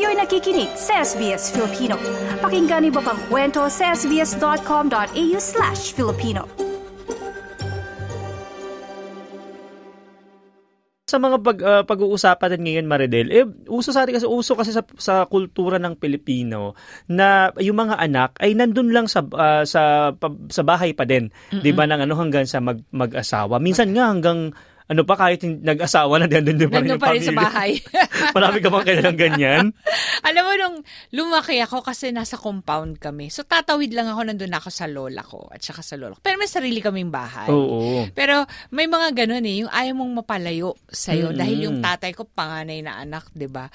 Kayo'y 0.00 0.16
nakikinig 0.16 0.72
sa 0.80 1.04
SBS 1.04 1.52
Filipino. 1.52 2.00
Pakinggan 2.40 2.88
niyo 2.88 2.96
pa 2.96 3.12
ang 3.12 3.20
kwento 3.28 3.68
sa 3.68 3.92
sbs.com.au 3.92 5.36
slash 5.36 5.92
Filipino. 5.92 6.48
sa 11.04 11.20
mga 11.20 11.36
pag, 11.44 11.58
uh, 11.60 11.82
pag-uusapan 11.84 12.48
natin 12.48 12.62
ngayon 12.64 12.86
Maridel, 12.88 13.28
eh, 13.28 13.44
uso 13.68 13.92
sa 13.92 14.08
atin 14.08 14.16
kasi 14.16 14.24
uso 14.24 14.56
kasi 14.56 14.72
sa, 14.72 14.80
sa 14.96 15.28
kultura 15.28 15.76
ng 15.76 16.00
Pilipino 16.00 16.78
na 17.10 17.52
yung 17.60 17.76
mga 17.76 18.00
anak 18.00 18.40
ay 18.40 18.56
nandun 18.56 18.94
lang 18.94 19.04
sa 19.04 19.26
uh, 19.26 19.66
sa 19.68 20.14
pa, 20.16 20.32
sa 20.48 20.62
bahay 20.62 20.96
pa 20.96 21.04
din, 21.04 21.28
'di 21.50 21.74
ba 21.74 21.84
nang 21.84 22.06
ano 22.06 22.14
hanggang 22.14 22.46
sa 22.46 22.62
mag, 22.62 22.80
mag-asawa. 22.94 23.58
Minsan 23.58 23.90
nga 23.90 24.06
hanggang 24.06 24.54
ano 24.90 25.06
pa, 25.06 25.14
kahit 25.14 25.46
nag-asawa 25.46 26.18
na, 26.18 26.26
nandun 26.26 26.66
pa 26.66 26.82
rin 26.82 26.90
yung 26.90 26.98
pa 26.98 27.14
rin 27.14 27.22
sa 27.22 27.30
bahay. 27.30 27.78
Marami 28.36 28.58
ka 28.58 28.74
bang 28.74 28.86
kailangan 28.90 29.14
ganyan? 29.14 29.64
Alam 30.26 30.42
mo, 30.42 30.52
nung 30.58 30.76
lumaki 31.14 31.62
ako 31.62 31.86
kasi 31.86 32.10
nasa 32.10 32.34
compound 32.34 32.98
kami. 32.98 33.30
So, 33.30 33.46
tatawid 33.46 33.94
lang 33.94 34.10
ako, 34.10 34.26
nandun 34.26 34.50
ako 34.50 34.68
sa 34.74 34.90
lola 34.90 35.22
ko 35.22 35.46
at 35.46 35.62
saka 35.62 35.86
sa 35.86 35.94
lola 35.94 36.18
ko. 36.18 36.20
Pero 36.26 36.42
may 36.42 36.50
sarili 36.50 36.82
kaming 36.82 37.14
bahay. 37.14 37.46
Oo. 37.54 38.10
Pero 38.10 38.42
may 38.74 38.90
mga 38.90 39.14
ganun 39.14 39.46
eh, 39.46 39.62
yung 39.62 39.70
ayaw 39.70 39.94
mong 39.94 40.26
mapalayo 40.26 40.74
sa'yo. 40.90 41.30
Mm-hmm. 41.30 41.38
Dahil 41.38 41.58
yung 41.70 41.78
tatay 41.78 42.10
ko, 42.10 42.26
panganay 42.26 42.82
na 42.82 42.98
anak, 42.98 43.30
di 43.30 43.46
ba? 43.46 43.70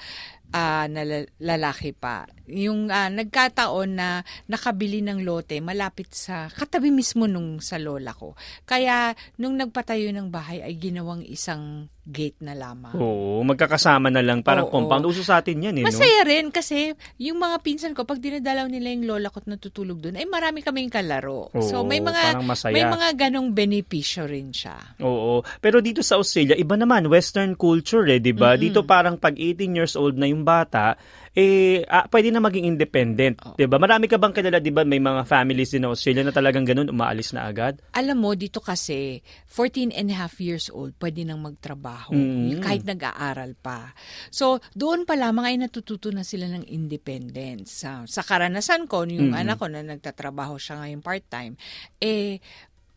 Uh, 0.52 0.86
na 0.86 1.02
lalaki 1.40 1.96
pa. 1.96 2.28
Yung 2.46 2.92
uh, 2.92 3.08
nagkataon 3.10 3.90
na 3.90 4.22
nakabili 4.46 5.02
ng 5.02 5.26
lote 5.26 5.58
malapit 5.58 6.12
sa 6.14 6.46
katabi 6.52 6.94
mismo 6.94 7.26
nung 7.26 7.58
sa 7.58 7.80
lola 7.80 8.14
ko. 8.14 8.38
Kaya 8.68 9.16
nung 9.40 9.58
nagpatayo 9.58 10.12
ng 10.12 10.28
bahay 10.30 10.62
ay 10.62 10.78
ginawang 10.78 11.24
isang 11.26 11.90
gate 12.06 12.38
na 12.38 12.54
lamang. 12.54 12.94
Oo, 12.94 13.42
magkakasama 13.42 14.14
na 14.14 14.22
lang 14.22 14.46
parang 14.46 14.70
oo, 14.70 14.72
compound. 14.72 15.10
Uso 15.10 15.26
sa 15.26 15.42
atin 15.42 15.58
yan 15.58 15.82
eh. 15.82 15.84
Masaya 15.84 16.22
no? 16.22 16.30
rin 16.30 16.46
kasi 16.54 16.94
yung 17.18 17.42
mga 17.42 17.58
pinsan 17.66 17.98
ko 17.98 18.06
pag 18.06 18.22
dinadalaw 18.22 18.70
nila 18.70 18.94
yung 18.94 19.10
lola 19.10 19.26
ko 19.34 19.42
at 19.42 19.50
natutulog 19.50 19.98
doon 19.98 20.14
ay 20.14 20.22
marami 20.30 20.62
kaming 20.62 20.86
kalaro. 20.86 21.50
Oo, 21.50 21.66
so 21.66 21.82
may 21.82 21.98
mga 21.98 22.38
may 22.70 22.86
mga 22.86 23.08
ganong 23.18 23.50
benepisyo 23.50 24.30
rin 24.30 24.54
siya. 24.54 24.78
Oo. 25.02 25.42
Pero 25.58 25.82
dito 25.82 25.98
sa 26.06 26.22
Australia 26.22 26.54
iba 26.54 26.78
naman 26.78 27.10
western 27.10 27.58
culture 27.58 28.06
eh, 28.06 28.22
'di 28.22 28.38
ba? 28.38 28.54
Mm-hmm. 28.54 28.62
Dito 28.62 28.80
parang 28.86 29.18
pag 29.18 29.34
18 29.34 29.74
years 29.74 29.98
old 29.98 30.14
na 30.14 30.30
yung 30.30 30.46
bata 30.46 30.94
eh 31.36 31.84
ah, 31.90 32.08
pwede 32.08 32.32
na 32.32 32.40
maging 32.40 32.64
independent, 32.70 33.42
oh. 33.42 33.58
'di 33.58 33.66
ba? 33.66 33.82
Marami 33.82 34.06
ka 34.06 34.14
bang 34.16 34.30
kilala 34.32 34.62
'di 34.62 34.70
ba 34.70 34.86
may 34.86 35.02
mga 35.02 35.26
families 35.26 35.74
din 35.74 35.84
sa 35.84 35.90
Australia 35.90 36.22
na 36.22 36.32
talagang 36.32 36.62
ganun 36.64 36.88
umaalis 36.88 37.34
na 37.34 37.50
agad? 37.50 37.82
Alam 37.98 38.22
mo 38.22 38.30
dito 38.38 38.62
kasi 38.62 39.20
14 39.50 39.90
and 39.90 40.14
a 40.14 40.16
half 40.16 40.38
years 40.38 40.70
old 40.70 40.94
pwede 41.02 41.26
nang 41.26 41.42
magtrabaho 41.42 41.95
mm. 42.10 42.60
kahit 42.60 42.82
nag-aaral 42.84 43.56
pa. 43.56 43.96
So 44.28 44.60
doon 44.76 45.08
pa 45.08 45.16
lamang 45.16 45.54
ay 45.54 45.56
natututo 45.56 46.12
na 46.12 46.22
sila 46.22 46.46
ng 46.52 46.68
independence. 46.68 47.82
Sa, 47.84 48.04
sa 48.04 48.22
karanasan 48.22 48.86
ko 48.86 49.08
yung 49.08 49.32
mm. 49.32 49.40
anak 49.40 49.56
ko 49.60 49.66
na 49.70 49.82
nagtatrabaho 49.82 50.60
siya 50.60 50.82
ngayon 50.82 51.00
part-time 51.00 51.54
eh 52.00 52.38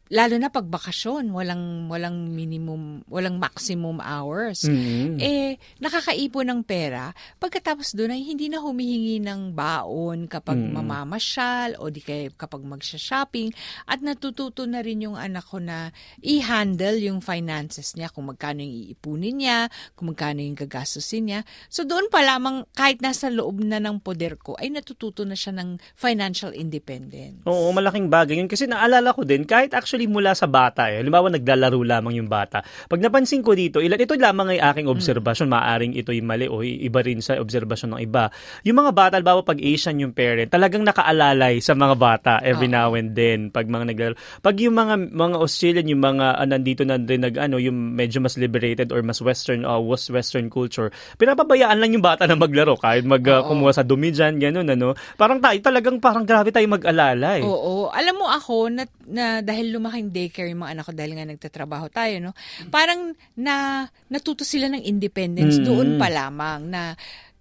lalo 0.09 0.35
na 0.41 0.49
pag 0.49 0.65
bakasyon, 0.65 1.29
walang 1.29 1.85
walang 1.89 2.33
minimum, 2.33 3.05
walang 3.05 3.37
maximum 3.37 4.01
hours. 4.01 4.65
Mm-hmm. 4.65 5.21
Eh 5.21 5.61
nakakaipon 5.81 6.49
ng 6.49 6.61
pera. 6.65 7.13
Pagkatapos 7.37 7.93
doon 7.93 8.17
ay 8.17 8.25
hindi 8.25 8.49
na 8.49 8.61
humihingi 8.61 9.21
ng 9.21 9.53
baon 9.53 10.25
kapag 10.25 10.57
mm-hmm. 10.57 10.75
mamamasyal 10.75 11.69
o 11.77 11.93
di 11.93 12.01
kaya 12.01 12.33
kapag 12.33 12.65
magsha-shopping 12.65 13.53
at 13.85 14.01
natututo 14.01 14.65
na 14.65 14.81
rin 14.81 15.05
yung 15.05 15.17
anak 15.17 15.45
ko 15.45 15.61
na 15.61 15.93
i-handle 16.25 16.97
yung 16.97 17.21
finances 17.21 17.93
niya, 17.93 18.09
kung 18.09 18.29
magkano 18.29 18.65
yung 18.65 18.75
iipunin 18.89 19.35
niya, 19.39 19.59
kung 19.93 20.13
magkano 20.13 20.41
yung 20.41 20.57
gagastusin 20.57 21.29
niya. 21.29 21.41
So 21.69 21.85
doon 21.85 22.09
pa 22.09 22.25
lamang 22.25 22.65
kahit 22.73 23.01
nasa 23.05 23.29
loob 23.29 23.61
na 23.61 23.77
ng 23.77 24.01
poder 24.01 24.41
ko 24.41 24.57
ay 24.57 24.73
natututo 24.73 25.21
na 25.23 25.37
siya 25.37 25.53
ng 25.53 25.77
financial 25.93 26.51
independence. 26.55 27.45
Oo, 27.45 27.69
malaking 27.75 28.09
bagay 28.09 28.39
yun 28.41 28.49
kasi 28.49 28.65
naalala 28.65 29.13
ko 29.13 29.21
din 29.21 29.45
kahit 29.45 29.75
actually 29.75 29.98
actually 29.99 30.07
mula 30.07 30.31
sa 30.31 30.47
bata 30.47 30.87
eh. 30.87 31.03
Halimbawa, 31.03 31.27
naglalaro 31.27 31.83
lamang 31.83 32.23
yung 32.23 32.31
bata. 32.31 32.63
Pag 32.87 33.03
napansin 33.03 33.43
ko 33.43 33.51
dito, 33.51 33.83
ilan, 33.83 33.99
ito 33.99 34.15
lamang 34.15 34.55
ay 34.55 34.59
aking 34.63 34.87
obserbasyon. 34.87 35.51
Mm. 35.51 35.53
Maaring 35.59 35.93
ito'y 35.99 36.21
mali 36.23 36.47
o 36.47 36.63
iba 36.63 37.03
rin 37.03 37.19
sa 37.19 37.35
obserbasyon 37.35 37.99
ng 37.99 38.01
iba. 38.07 38.31
Yung 38.63 38.79
mga 38.79 38.91
bata, 38.95 39.13
halimbawa 39.19 39.43
pag 39.43 39.59
Asian 39.59 39.99
yung 39.99 40.15
parent, 40.15 40.47
talagang 40.47 40.87
nakaalalay 40.87 41.59
sa 41.59 41.75
mga 41.75 41.95
bata 41.99 42.33
every 42.39 42.71
oh. 42.71 42.75
now 42.79 42.89
and 42.95 43.11
then. 43.11 43.51
Pag 43.51 43.67
mga 43.67 43.91
naglalaro. 43.91 44.17
Pag 44.39 44.55
yung 44.63 44.75
mga 44.79 44.95
mga 45.11 45.35
Australian, 45.35 45.87
yung 45.91 46.03
mga 46.03 46.25
uh, 46.39 46.47
nandito 46.47 46.87
na 46.87 46.95
din 46.95 47.19
nag, 47.19 47.35
ano, 47.35 47.59
yung 47.59 47.75
medyo 47.75 48.23
mas 48.23 48.39
liberated 48.39 48.95
or 48.95 49.03
mas 49.03 49.19
western, 49.19 49.67
uh, 49.67 49.81
was 49.81 50.07
western 50.07 50.47
culture, 50.47 50.93
pinapabayaan 51.19 51.75
lang 51.75 51.91
yung 51.91 52.05
bata 52.05 52.23
na 52.23 52.39
maglaro. 52.39 52.79
Kahit 52.79 53.03
mag, 53.03 53.21
uh, 53.27 53.43
kumuha 53.43 53.75
sa 53.75 53.83
dumi 53.83 54.15
dyan, 54.15 54.39
ganun, 54.39 54.67
ano. 54.69 54.95
Parang 55.19 55.43
tayo, 55.43 55.59
talagang 55.59 55.99
parang 55.99 56.23
grabe 56.23 56.53
tayo 56.53 56.65
mag-alalay. 56.69 57.43
Oo. 57.43 57.91
Alam 57.91 58.15
mo 58.21 58.27
ako, 58.29 58.69
na, 58.69 58.83
na 59.09 59.25
dahil 59.41 59.73
lumaki 59.73 59.88
lumaking 59.89 60.13
daycare 60.13 60.53
yung 60.53 60.61
mga 60.61 60.73
anak 60.77 60.85
ko 60.85 60.93
dahil 60.93 61.13
nga 61.17 61.25
nagtatrabaho 61.25 61.87
tayo, 61.89 62.15
no? 62.21 62.31
Parang 62.69 63.17
na 63.33 63.89
natuto 64.05 64.45
sila 64.45 64.69
ng 64.69 64.85
independence 64.85 65.57
mm-hmm. 65.57 65.67
doon 65.67 65.89
pa 65.97 66.07
lamang 66.13 66.69
na 66.69 66.93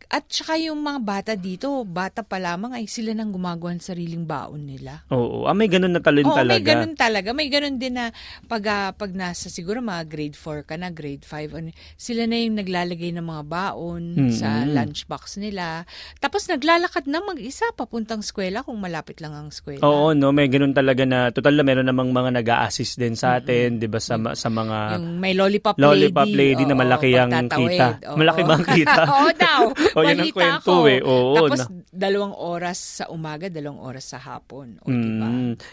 at 0.08 0.24
saka 0.32 0.56
yung 0.56 0.80
mga 0.80 1.00
bata 1.04 1.32
dito, 1.36 1.68
bata 1.84 2.24
pa 2.24 2.40
lamang 2.40 2.72
ay 2.72 2.88
sila 2.88 3.12
nang 3.12 3.28
gumagawa 3.28 3.76
ng 3.76 3.84
sariling 3.84 4.24
baon 4.24 4.64
nila. 4.64 5.04
Oo, 5.12 5.44
ah, 5.44 5.52
may 5.52 5.68
ganun 5.68 5.92
na 5.92 6.00
talent 6.00 6.32
Oo, 6.32 6.32
talaga. 6.32 6.56
may 6.56 6.64
ganun 6.64 6.94
talaga. 6.96 7.28
May 7.36 7.48
ganun 7.52 7.76
din 7.76 8.00
na 8.00 8.08
pag, 8.48 8.64
uh, 8.64 8.90
pag 8.96 9.12
nasa 9.12 9.52
siguro 9.52 9.84
mga 9.84 10.08
grade 10.08 10.32
4 10.32 10.64
ka 10.64 10.80
na, 10.80 10.88
grade 10.88 11.28
5, 11.28 11.60
ano, 11.60 11.68
sila 12.00 12.24
na 12.24 12.40
yung 12.40 12.56
naglalagay 12.56 13.12
ng 13.12 13.26
mga 13.28 13.44
baon 13.52 14.02
mm-hmm. 14.16 14.32
sa 14.32 14.64
lunchbox 14.64 15.44
nila. 15.44 15.84
Tapos 16.24 16.48
naglalakad 16.48 17.04
na 17.04 17.20
mag-isa 17.20 17.68
papuntang 17.76 18.24
eskwela 18.24 18.64
kung 18.64 18.80
malapit 18.80 19.20
lang 19.20 19.36
ang 19.36 19.52
eskwela. 19.52 19.84
Oo, 19.84 20.16
no, 20.16 20.32
may 20.32 20.48
ganun 20.48 20.72
talaga 20.72 21.04
na 21.04 21.28
total 21.36 21.60
na 21.60 21.68
meron 21.68 21.84
namang 21.84 22.16
mga 22.16 22.32
nag-a-assist 22.40 22.96
din 22.96 23.12
sa 23.12 23.36
atin, 23.36 23.76
mm-hmm. 23.76 23.80
'di 23.84 23.88
ba 23.92 24.00
sa 24.00 24.16
sa 24.32 24.48
mga 24.48 24.96
yung 24.96 25.20
may 25.20 25.36
lollipop, 25.36 25.76
lollipop 25.76 26.24
lady, 26.32 26.56
lady 26.56 26.64
oo, 26.64 26.70
na 26.72 26.76
malaki 26.80 27.12
ang 27.12 27.30
kita. 27.44 27.88
Oo. 28.08 28.16
Malaki 28.16 28.40
bang 28.48 28.64
kita? 28.64 29.02
oo 29.12 29.30
daw. 29.36 29.60
o, 29.98 30.06
yun 30.06 30.18
ang 30.22 30.34
kwento 30.34 30.72
ako. 30.72 30.86
eh. 30.86 31.00
Oo, 31.02 31.34
Tapos 31.34 31.60
na. 31.66 31.82
dalawang 31.90 32.34
oras 32.36 32.78
sa 33.02 33.04
umaga, 33.10 33.50
dalawang 33.50 33.82
oras 33.82 34.14
sa 34.14 34.18
hapon. 34.22 34.78
O, 34.82 34.90
mm. 34.90 35.02
diba? 35.02 35.28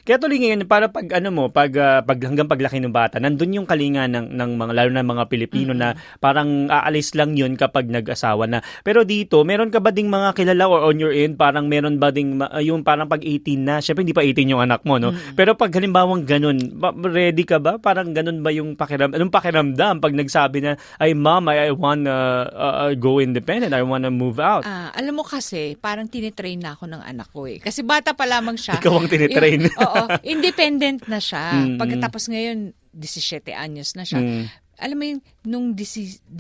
Kaya 0.06 0.18
tuloy 0.18 0.38
ngayon, 0.42 0.66
para 0.66 0.90
pag 0.90 1.06
ano 1.14 1.30
mo, 1.30 1.44
pag, 1.54 1.72
uh, 1.78 2.02
pag 2.02 2.20
hanggang 2.22 2.50
paglaki 2.50 2.82
ng 2.82 2.94
bata, 2.94 3.22
nandun 3.22 3.56
yung 3.56 3.68
kalinga 3.70 4.10
ng, 4.10 4.34
ng 4.34 4.52
mga, 4.58 4.72
lalo 4.74 4.90
na 4.92 5.06
mga 5.06 5.24
Pilipino 5.30 5.72
mm-hmm. 5.76 5.96
na 5.96 6.18
parang 6.18 6.68
aalis 6.70 7.14
lang 7.14 7.38
yun 7.38 7.54
kapag 7.56 7.88
nag-asawa 7.88 8.50
na. 8.50 8.60
Pero 8.82 9.06
dito, 9.06 9.42
meron 9.46 9.70
ka 9.70 9.80
ba 9.80 9.94
ding 9.94 10.10
mga 10.10 10.34
kilala 10.34 10.66
or 10.66 10.90
on 10.90 10.98
your 10.98 11.14
end, 11.14 11.38
parang 11.38 11.70
meron 11.70 12.02
ba 12.02 12.10
ding, 12.10 12.42
uh, 12.42 12.62
yung 12.64 12.82
parang 12.82 13.06
pag 13.06 13.22
18 13.22 13.62
na, 13.62 13.80
syempre 13.84 14.02
hindi 14.02 14.16
pa 14.16 14.26
18 14.26 14.52
yung 14.52 14.64
anak 14.64 14.82
mo, 14.88 14.98
no? 14.98 15.14
Mm-hmm. 15.14 15.36
Pero 15.38 15.54
pag 15.54 15.72
halimbawang 15.76 16.24
ganun, 16.26 16.58
ready 17.06 17.44
ka 17.46 17.60
ba? 17.62 17.78
Parang 17.78 18.16
ganun 18.16 18.42
ba 18.42 18.50
yung 18.50 18.74
pakiram, 18.80 19.12
anong 19.14 19.34
pakiramdam 19.34 20.00
pag 20.02 20.14
nagsabi 20.16 20.64
na, 20.64 20.72
ay 20.98 21.14
mom, 21.14 21.52
I, 21.52 21.70
I 21.70 21.72
wanna 21.76 22.16
uh, 22.50 22.92
go 22.96 23.20
independent, 23.20 23.76
I 23.76 23.84
wanna 23.84 24.10
move 24.16 24.40
out? 24.40 24.64
Ah, 24.64 24.90
alam 24.96 25.20
mo 25.20 25.24
kasi, 25.28 25.76
parang 25.78 26.08
tinitrain 26.08 26.58
na 26.58 26.74
ako 26.74 26.88
ng 26.90 27.04
anak 27.04 27.30
ko 27.30 27.46
eh. 27.46 27.60
Kasi 27.60 27.84
bata 27.84 28.16
pa 28.16 28.24
lamang 28.26 28.56
siya. 28.56 28.80
Ikaw 28.80 28.94
ang 28.96 29.12
tinitrain. 29.12 29.68
Oo, 29.68 30.02
independent 30.24 31.06
na 31.12 31.20
siya. 31.20 31.44
Mm-hmm. 31.56 31.78
Pagkatapos 31.78 32.30
ngayon, 32.30 32.74
17 32.94 33.54
anyos 33.54 33.94
na 33.96 34.04
siya. 34.04 34.20
Mm. 34.20 34.44
Alam 34.82 34.98
mo 34.98 35.04
yung, 35.08 35.22
nung 35.46 35.68
16, 35.78 36.32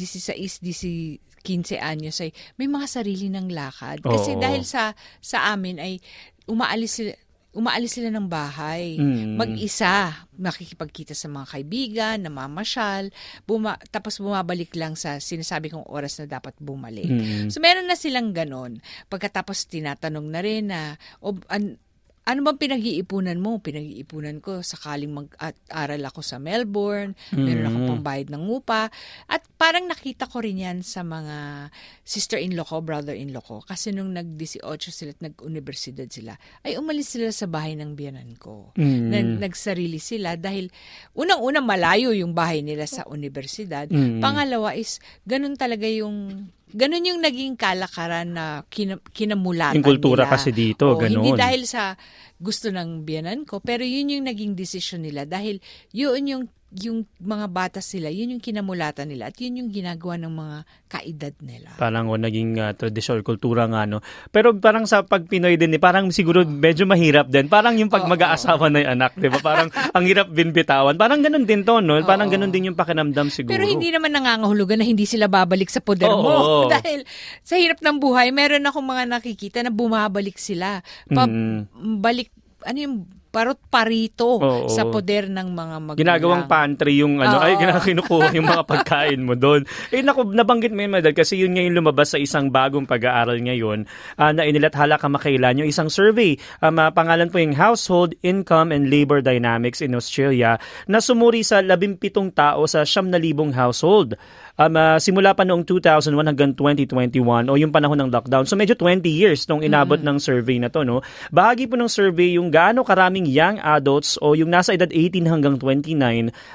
15 1.45 1.77
anyos 1.77 2.17
ay 2.25 2.33
may 2.57 2.65
mga 2.65 2.87
sarili 2.89 3.29
ng 3.29 3.53
lakad. 3.53 4.01
Kasi 4.01 4.33
Oo. 4.33 4.41
dahil 4.41 4.65
sa 4.65 4.97
sa 5.21 5.53
amin 5.53 5.77
ay 5.77 6.01
umaalis 6.49 7.01
sila 7.01 7.13
umaalis 7.55 7.95
sila 7.97 8.11
ng 8.11 8.27
bahay. 8.27 8.99
Mm. 8.99 9.39
Mag-isa, 9.39 10.27
makikipagkita 10.35 11.15
sa 11.15 11.31
mga 11.31 11.47
kaibigan, 11.55 12.17
namamasyal, 12.19 13.09
buma- 13.47 13.79
tapos 13.89 14.19
bumabalik 14.19 14.75
lang 14.75 14.99
sa 14.99 15.17
sinasabi 15.23 15.71
kong 15.71 15.87
oras 15.87 16.19
na 16.19 16.27
dapat 16.27 16.51
bumalik. 16.59 17.07
Mm. 17.07 17.47
So 17.47 17.63
meron 17.63 17.87
na 17.87 17.95
silang 17.95 18.35
ganon. 18.35 18.83
Pagkatapos 19.07 19.71
tinatanong 19.71 20.27
na 20.27 20.39
rin 20.43 20.63
na, 20.69 20.99
o, 21.23 21.33
an, 21.47 21.79
ano 22.25 22.41
bang 22.41 22.57
pinag-iipunan 22.57 23.37
mo? 23.37 23.61
Pinag-iipunan 23.61 24.41
ko 24.41 24.65
sakaling 24.65 25.13
mag-aral 25.13 26.01
ako 26.09 26.25
sa 26.25 26.41
Melbourne, 26.41 27.13
mm-hmm. 27.13 27.45
meron 27.45 27.69
ako 27.69 27.77
pambayad 27.93 28.27
ng 28.33 28.43
upa. 28.49 28.89
At 29.29 29.45
parang 29.61 29.85
nakita 29.85 30.25
ko 30.25 30.41
rin 30.41 30.57
yan 30.57 30.81
sa 30.81 31.05
mga 31.05 31.69
sister-in-law 32.01 32.65
ko, 32.65 32.81
brother-in-law 32.81 33.45
ko. 33.45 33.61
Kasi 33.61 33.93
nung 33.93 34.17
nag-18 34.17 34.65
sila 34.89 35.13
at 35.13 35.21
nag-universidad 35.21 36.09
sila, 36.09 36.33
ay 36.65 36.81
umalis 36.81 37.13
sila 37.13 37.29
sa 37.29 37.45
bahay 37.45 37.77
ng 37.77 37.93
biyanan 37.93 38.33
ko. 38.41 38.73
Mm-hmm. 38.73 39.05
Na, 39.13 39.17
nagsarili 39.45 40.01
sila 40.01 40.33
dahil 40.33 40.73
unang-unang 41.13 41.63
malayo 41.63 42.09
yung 42.09 42.33
bahay 42.33 42.65
nila 42.65 42.89
sa 42.89 43.05
universidad. 43.05 43.85
Mm-hmm. 43.85 44.25
Pangalawa 44.25 44.73
is, 44.73 44.97
ganun 45.29 45.53
talaga 45.53 45.85
yung 45.85 46.49
ganun 46.75 47.07
yung 47.07 47.21
naging 47.23 47.55
kalakaran 47.55 48.35
na 48.35 48.45
kin- 48.67 48.99
kinamulatan 49.15 49.79
Yung 49.79 49.87
kultura 49.87 50.27
nila. 50.27 50.33
kasi 50.35 50.51
dito, 50.51 50.91
o, 50.91 50.99
ganun. 50.99 51.23
Hindi 51.23 51.31
dahil 51.39 51.63
sa 51.63 51.95
gusto 52.35 52.67
ng 52.67 53.07
biyanan 53.07 53.47
ko, 53.47 53.63
pero 53.63 53.87
yun 53.87 54.11
yung 54.11 54.27
naging 54.27 54.59
decision 54.59 55.07
nila 55.07 55.23
dahil 55.23 55.63
yun 55.95 56.21
yung 56.27 56.43
yung 56.73 57.07
mga 57.21 57.45
bata 57.47 57.79
sila, 57.79 58.11
yun 58.11 58.35
yung 58.35 58.43
kinamulatan 58.43 59.07
nila 59.07 59.31
at 59.31 59.37
yun 59.39 59.63
yung 59.63 59.69
ginagawa 59.71 60.19
ng 60.19 60.33
mga 60.33 60.57
kaedad 60.91 61.35
nila. 61.39 61.69
Parang 61.79 62.11
o, 62.11 62.19
naging 62.19 62.59
uh, 62.59 62.75
tradisyon, 62.75 63.23
kultura 63.23 63.69
nga, 63.69 63.87
no? 63.87 64.03
Pero 64.33 64.51
parang 64.57 64.83
sa 64.83 65.05
pag 65.05 65.23
Pinoy 65.29 65.55
din, 65.55 65.77
eh, 65.77 65.81
parang 65.81 66.11
siguro 66.11 66.43
medyo 66.43 66.83
mahirap 66.83 67.31
din. 67.31 67.47
Parang 67.47 67.79
yung 67.79 67.87
pag 67.87 68.03
oh, 68.03 68.11
mag-aasawa 68.11 68.67
na 68.73 68.83
yung 68.83 68.91
anak, 68.99 69.15
di 69.15 69.29
ba? 69.31 69.39
Parang 69.39 69.69
ang 69.95 70.03
hirap 70.03 70.27
din 70.35 70.51
bitawan. 70.51 70.99
Parang 70.99 71.23
ganun 71.23 71.47
din 71.47 71.63
to, 71.63 71.79
no? 71.79 72.01
Parang 72.03 72.27
oh, 72.27 72.33
ganun 72.33 72.51
din 72.51 72.73
yung 72.73 72.77
pakinamdam 72.77 73.31
siguro. 73.31 73.55
Pero 73.55 73.63
hindi 73.63 73.93
naman 73.93 74.11
nangangahulugan 74.11 74.81
na 74.81 74.85
hindi 74.85 75.07
sila 75.07 75.31
babalik 75.31 75.71
sa 75.71 75.79
poder 75.79 76.11
oh, 76.11 76.19
mo. 76.19 76.33
Oh. 76.33 76.65
Dahil 76.73 77.07
sa 77.45 77.55
hirap 77.55 77.79
ng 77.79 77.97
buhay, 78.03 78.35
meron 78.35 78.67
akong 78.67 78.83
mga 78.83 79.03
nakikita 79.07 79.63
na 79.63 79.71
bumabalik 79.71 80.35
sila. 80.35 80.83
Pa- 81.07 81.29
mm. 81.29 82.01
Balik, 82.03 82.35
ano 82.67 82.77
yung 82.81 82.95
parot 83.35 83.59
parito 83.67 84.39
Oo. 84.39 84.71
sa 84.71 84.87
poder 84.87 85.27
ng 85.27 85.51
mga 85.51 85.75
magulang. 85.83 85.99
Ginagawang 85.99 86.47
pantry 86.47 87.03
yung 87.03 87.19
ano, 87.19 87.35
Oo. 87.35 87.43
ay 87.43 87.59
kinukuha 87.83 88.31
yung 88.31 88.47
mga 88.47 88.63
pagkain 88.71 89.19
mo 89.19 89.35
doon. 89.35 89.67
Eh 89.91 89.99
naku, 89.99 90.31
nabanggit 90.31 90.71
mo 90.71 90.79
yun, 90.79 90.95
Madal, 90.95 91.11
kasi 91.11 91.35
yun 91.35 91.51
ngayon 91.51 91.75
lumabas 91.75 92.15
sa 92.15 92.19
isang 92.23 92.47
bagong 92.47 92.87
pag-aaral 92.87 93.35
ngayon 93.43 93.83
uh, 94.15 94.31
na 94.31 94.47
inilathala 94.47 94.95
kamakailan 94.95 95.59
yung 95.59 95.67
isang 95.67 95.91
survey. 95.91 96.39
Um, 96.63 96.79
uh, 96.79 96.95
pangalan 96.95 97.27
po 97.27 97.43
yung 97.43 97.51
Household 97.51 98.15
Income 98.23 98.71
and 98.71 98.87
Labor 98.87 99.19
Dynamics 99.19 99.83
in 99.83 99.91
Australia 99.99 100.55
na 100.87 101.03
sumuri 101.03 101.43
sa 101.43 101.59
17 101.59 101.99
tao 102.31 102.63
sa 102.71 102.87
7,000 102.87 103.51
household 103.51 104.15
um, 104.59 104.73
uh, 104.75 104.97
simula 104.99 105.35
pa 105.35 105.43
noong 105.43 105.63
2001 105.67 106.11
hanggang 106.15 106.51
2021 106.55 107.51
o 107.51 107.53
yung 107.59 107.71
panahon 107.71 107.99
ng 107.99 108.09
lockdown. 108.11 108.47
So 108.47 108.55
medyo 108.55 108.75
20 108.75 109.03
years 109.07 109.47
nung 109.47 109.61
inabot 109.61 109.99
mm-hmm. 109.99 110.15
ng 110.15 110.17
survey 110.19 110.57
na 110.59 110.71
to. 110.71 110.83
No? 110.87 111.03
Bahagi 111.31 111.67
po 111.67 111.75
ng 111.75 111.91
survey 111.91 112.39
yung 112.39 112.51
gaano 112.51 112.83
karaming 112.87 113.27
young 113.27 113.59
adults 113.59 114.15
o 114.19 114.33
yung 114.33 114.51
nasa 114.51 114.75
edad 114.75 114.89
18 114.89 115.27
hanggang 115.27 115.55
29 115.59 115.95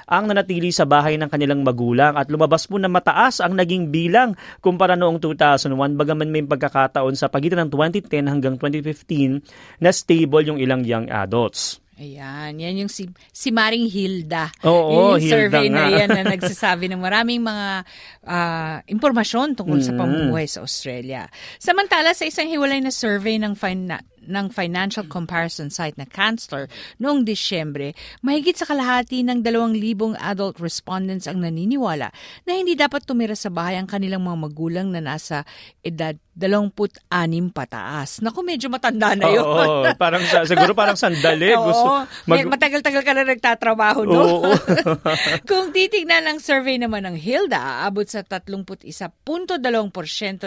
ang 0.09 0.25
nanatili 0.27 0.73
sa 0.73 0.89
bahay 0.89 1.17
ng 1.21 1.29
kanilang 1.29 1.61
magulang 1.65 2.17
at 2.17 2.29
lumabas 2.33 2.67
po 2.67 2.81
na 2.81 2.89
mataas 2.89 3.41
ang 3.41 3.57
naging 3.57 3.93
bilang 3.93 4.37
kumpara 4.65 4.97
noong 4.97 5.21
2001 5.21 5.97
bagaman 5.97 6.29
may 6.33 6.45
pagkakataon 6.45 7.15
sa 7.17 7.29
pagitan 7.29 7.69
ng 7.69 7.71
2010 7.73 8.31
hanggang 8.31 8.55
2015 8.57 9.45
na 9.83 9.91
stable 9.93 10.45
yung 10.45 10.59
ilang 10.59 10.83
young 10.85 11.07
adults. 11.13 11.81
Ayan, 12.01 12.57
yan 12.57 12.81
yung 12.81 12.89
si, 12.89 13.13
si 13.29 13.53
Maring 13.53 13.85
Hilda. 13.85 14.49
Oo, 14.65 15.21
yung 15.21 15.21
Hilda 15.21 15.37
survey 15.37 15.69
nga. 15.69 15.85
na 15.85 15.93
yan 15.93 16.09
na 16.09 16.25
nagsasabi 16.33 16.89
ng 16.89 16.97
maraming 16.97 17.45
mga 17.45 17.85
uh, 18.25 18.81
impormasyon 18.89 19.53
tungkol 19.53 19.85
mm. 19.85 19.87
sa 19.87 19.93
pamumuhay 19.93 20.49
sa 20.49 20.65
Australia. 20.65 21.29
Samantala, 21.61 22.17
sa 22.17 22.25
isang 22.25 22.49
hiwalay 22.49 22.81
na 22.81 22.89
survey 22.89 23.37
ng 23.37 23.53
fin- 23.53 24.01
ng 24.27 24.47
financial 24.53 25.07
comparison 25.09 25.73
site 25.73 25.97
na 25.97 26.05
Canceller 26.05 26.69
noong 27.01 27.25
Disyembre, 27.25 27.97
mahigit 28.21 28.57
sa 28.57 28.69
kalahati 28.69 29.25
ng 29.25 29.41
2,000 29.45 30.19
adult 30.21 30.61
respondents 30.61 31.25
ang 31.25 31.41
naniniwala 31.41 32.13
na 32.45 32.53
hindi 32.53 32.77
dapat 32.77 33.05
tumira 33.09 33.37
sa 33.37 33.49
bahay 33.49 33.81
ang 33.81 33.89
kanilang 33.89 34.25
mga 34.25 34.39
magulang 34.51 34.89
na 34.93 35.01
nasa 35.01 35.45
edad 35.81 36.17
26 36.41 37.53
pataas. 37.53 38.25
Naku, 38.25 38.41
medyo 38.41 38.73
matanda 38.73 39.13
na 39.13 39.29
yun. 39.29 39.45
Oo, 39.45 39.85
parang 40.03 40.25
siguro 40.25 40.73
parang 40.73 40.97
sandali. 40.97 41.53
Oo, 41.59 41.69
gusto, 41.69 41.89
mag- 42.25 42.49
matagal-tagal 42.49 43.03
ka 43.05 43.13
na 43.13 43.29
nagtatrabaho, 43.29 44.09
no? 44.09 44.21
Oo. 44.25 44.51
Kung 45.51 45.75
titignan 45.77 46.25
ang 46.25 46.41
survey 46.41 46.81
naman 46.81 47.05
ng 47.05 47.17
Hilda, 47.21 47.85
aabot 47.85 48.09
sa 48.09 48.25
31.2% 48.25 49.61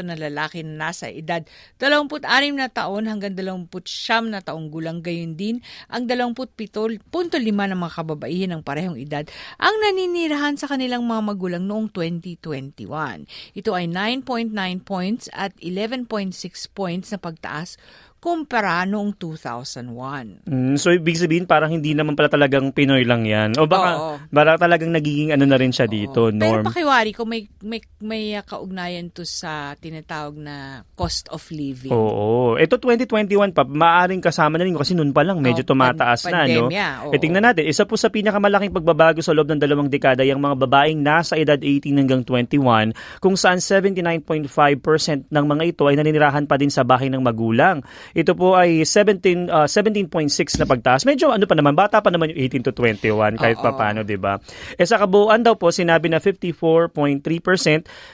na 0.02 0.16
lalaki 0.18 0.66
na 0.66 0.90
nasa 0.90 1.14
edad 1.14 1.46
26 1.78 2.26
na 2.58 2.68
taon 2.74 3.06
hanggang 3.06 3.38
29 3.38 3.63
na 4.30 4.42
taong 4.44 4.68
gulang. 4.74 5.00
Gayon 5.04 5.38
din 5.38 5.64
ang 5.88 6.10
27.5 6.10 7.04
ng 7.10 7.80
mga 7.80 7.94
kababaihan 7.94 8.52
ng 8.58 8.62
parehong 8.62 9.00
edad 9.00 9.28
ang 9.58 9.76
naninirahan 9.84 10.56
sa 10.56 10.70
kanilang 10.70 11.04
mga 11.06 11.22
magulang 11.34 11.64
noong 11.64 11.92
2021. 11.92 12.84
Ito 13.56 13.72
ay 13.72 13.86
9.9 13.90 14.54
points 14.84 15.30
at 15.34 15.54
11 15.62 15.84
11.6 15.94 16.74
points 16.74 17.12
na 17.14 17.20
pagtaas 17.20 17.78
kumpara 18.24 18.88
noong 18.88 19.20
2001. 19.20 20.48
Mm, 20.48 20.80
so 20.80 20.96
ibig 20.96 21.20
sabihin 21.20 21.44
parang 21.44 21.76
hindi 21.76 21.92
naman 21.92 22.16
pala 22.16 22.32
talagang 22.32 22.72
Pinoy 22.72 23.04
lang 23.04 23.28
'yan. 23.28 23.60
O 23.60 23.68
baka 23.68 23.90
Oo. 24.00 24.16
baka 24.32 24.64
talagang 24.64 24.96
nagiging 24.96 25.36
ano 25.36 25.44
na 25.44 25.60
rin 25.60 25.76
siya 25.76 25.92
dito, 25.92 26.32
Oo. 26.32 26.32
norm. 26.32 26.64
Pero 26.64 26.72
pakiwari 26.72 27.12
ko 27.12 27.28
may 27.28 27.44
may 27.60 27.84
may 28.00 28.40
kaugnayan 28.48 29.12
to 29.12 29.28
sa 29.28 29.76
tinatawag 29.76 30.40
na 30.40 30.88
cost 30.96 31.28
of 31.36 31.44
living. 31.52 31.92
Oo. 31.92 32.56
Ito 32.56 32.80
2021 32.80 33.52
pa, 33.52 33.68
maaring 33.68 34.24
kasama 34.24 34.56
na 34.56 34.64
rin 34.64 34.80
kasi 34.80 34.96
noon 34.96 35.12
pa 35.12 35.28
lang 35.28 35.44
medyo 35.44 35.68
tumataas 35.68 36.24
na, 36.32 36.48
no? 36.48 36.72
Oo. 36.72 37.12
E 37.12 37.20
tingnan 37.20 37.44
natin, 37.44 37.68
isa 37.68 37.84
po 37.84 38.00
sa 38.00 38.08
pinakamalaking 38.08 38.72
pagbabago 38.72 39.20
sa 39.20 39.36
loob 39.36 39.52
ng 39.52 39.60
dalawang 39.60 39.92
dekada 39.92 40.24
yung 40.24 40.40
mga 40.40 40.56
babaeng 40.64 41.04
nasa 41.04 41.36
edad 41.36 41.60
18 41.60 42.00
hanggang 42.00 42.24
21 42.24 42.96
kung 43.20 43.36
saan 43.36 43.60
79.5% 43.60 45.28
ng 45.28 45.46
mga 45.46 45.64
ito 45.68 45.84
ay 45.90 46.00
naninirahan 46.00 46.48
pa 46.48 46.56
din 46.56 46.72
sa 46.72 46.88
bahay 46.88 47.12
ng 47.12 47.20
magulang. 47.20 47.84
Ito 48.14 48.38
po 48.38 48.54
ay 48.54 48.86
17 48.86 49.50
uh, 49.50 49.66
17.6 49.66 50.62
na 50.62 50.66
pagtaas. 50.70 51.02
Medyo 51.10 51.34
ano 51.34 51.50
pa 51.50 51.58
naman, 51.58 51.74
bata 51.74 51.98
pa 52.00 52.14
naman 52.14 52.30
yung 52.30 52.46
18 52.46 52.70
to 52.70 52.74
21 52.78 53.42
kahit 53.42 53.58
pa 53.58 53.74
paano, 53.74 54.06
'di 54.06 54.18
ba? 54.22 54.38
Eh 54.78 54.86
sa 54.86 55.02
kabuuan 55.02 55.42
daw 55.42 55.58
po 55.58 55.74
sinabi 55.74 56.14
na 56.14 56.22
54.3% 56.22 57.26